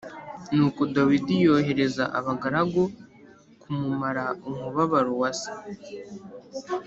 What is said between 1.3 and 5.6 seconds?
yohereza abagaragu kumumara umubabaro wa se.